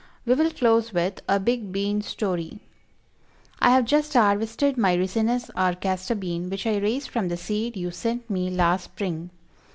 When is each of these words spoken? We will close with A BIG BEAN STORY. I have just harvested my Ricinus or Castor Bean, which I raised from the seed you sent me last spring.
We 0.25 0.33
will 0.33 0.49
close 0.49 0.91
with 0.91 1.21
A 1.29 1.39
BIG 1.39 1.71
BEAN 1.71 2.01
STORY. 2.01 2.59
I 3.59 3.69
have 3.69 3.85
just 3.85 4.13
harvested 4.13 4.75
my 4.75 4.95
Ricinus 4.95 5.51
or 5.55 5.75
Castor 5.75 6.15
Bean, 6.15 6.49
which 6.49 6.65
I 6.65 6.77
raised 6.77 7.09
from 7.09 7.27
the 7.27 7.37
seed 7.37 7.77
you 7.77 7.91
sent 7.91 8.27
me 8.27 8.49
last 8.49 8.85
spring. 8.85 9.29